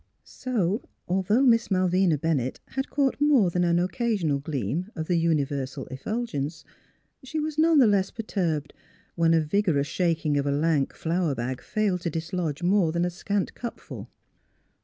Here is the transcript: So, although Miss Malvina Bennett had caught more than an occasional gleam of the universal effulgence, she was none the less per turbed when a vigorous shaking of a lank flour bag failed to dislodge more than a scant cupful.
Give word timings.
So, 0.23 0.81
although 1.07 1.43
Miss 1.43 1.69
Malvina 1.69 2.17
Bennett 2.17 2.59
had 2.69 2.89
caught 2.89 3.21
more 3.21 3.51
than 3.51 3.63
an 3.63 3.77
occasional 3.77 4.39
gleam 4.39 4.89
of 4.95 5.05
the 5.05 5.15
universal 5.15 5.85
effulgence, 5.91 6.65
she 7.23 7.39
was 7.39 7.59
none 7.59 7.77
the 7.77 7.85
less 7.85 8.09
per 8.09 8.23
turbed 8.23 8.73
when 9.13 9.35
a 9.35 9.41
vigorous 9.41 9.85
shaking 9.85 10.37
of 10.39 10.47
a 10.47 10.51
lank 10.51 10.95
flour 10.95 11.35
bag 11.35 11.61
failed 11.61 12.01
to 12.01 12.09
dislodge 12.09 12.63
more 12.63 12.91
than 12.91 13.05
a 13.05 13.11
scant 13.11 13.53
cupful. 13.53 14.09